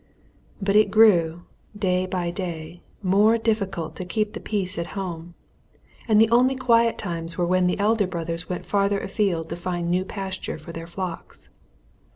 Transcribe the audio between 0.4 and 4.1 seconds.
But it grew day by day more difficult to